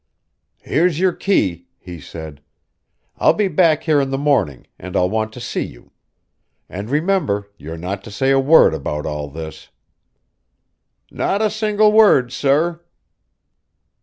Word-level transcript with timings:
"Here's 0.63 0.99
your 0.99 1.13
key," 1.13 1.67
he 1.77 1.99
said. 1.99 2.41
"I'll 3.19 3.35
be 3.35 3.47
back 3.47 3.83
here 3.83 4.01
in 4.01 4.09
the 4.09 4.17
morning, 4.17 4.65
and 4.79 4.95
I'll 4.97 5.11
want 5.11 5.31
to 5.33 5.39
see 5.39 5.61
you. 5.61 5.91
And 6.67 6.89
remember 6.89 7.51
you're 7.55 7.77
not 7.77 8.03
to 8.05 8.09
say 8.09 8.31
a 8.31 8.39
word 8.39 8.73
about 8.73 9.05
all 9.05 9.29
this." 9.29 9.69
"Not 11.11 11.43
a 11.43 11.51
single 11.51 11.91
word, 11.91 12.31
sir." 12.31 12.81